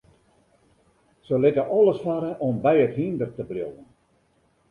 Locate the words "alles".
1.75-2.01